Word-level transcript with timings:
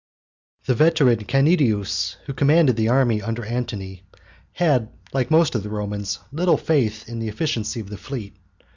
The 0.65 0.73
veteran 0.73 1.25
Canidius, 1.25 2.15
who 2.25 2.33
commanded 2.33 2.75
the 2.75 2.89
army 2.89 3.21
under 3.21 3.45
Antony, 3.45 4.01
had 4.53 4.89
like 5.13 5.29
most 5.29 5.53
of 5.53 5.61
the 5.61 5.69
Romans 5.69 6.17
little 6.31 6.57
faith 6.57 7.07
in 7.07 7.19
the 7.19 7.27
efficiency 7.27 7.79
of 7.81 7.89
the 7.89 7.97
fleet. 7.97 8.35